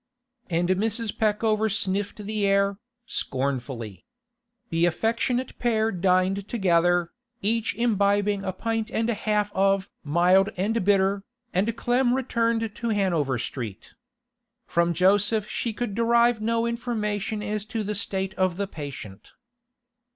And 0.49 0.69
Mrs. 0.69 1.15
Peckover 1.15 1.69
sniffed 1.71 2.25
the 2.25 2.43
air, 2.47 2.79
scornfully. 3.05 4.03
The 4.71 4.87
affectionate 4.87 5.59
pair 5.59 5.91
dined 5.91 6.47
together, 6.47 7.11
each 7.43 7.75
imbibing 7.75 8.43
a 8.43 8.51
pint 8.51 8.89
and 8.89 9.11
a 9.11 9.13
half 9.13 9.51
of 9.53 9.91
'mild 10.03 10.49
and 10.57 10.83
bitter,' 10.83 11.23
and 11.53 11.77
Clem 11.77 12.15
returned 12.15 12.73
to 12.73 12.89
Hanover 12.89 13.37
Street. 13.37 13.91
From 14.65 14.95
Joseph 14.95 15.47
she 15.47 15.71
could 15.71 15.93
derive 15.93 16.41
no 16.41 16.65
information 16.65 17.43
as 17.43 17.63
to 17.65 17.83
the 17.83 17.93
state 17.93 18.33
of 18.39 18.57
the 18.57 18.65
patient. 18.65 19.33